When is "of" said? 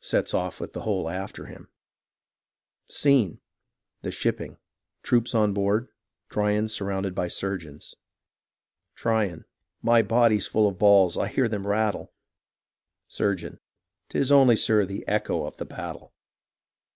10.66-10.78, 15.44-15.58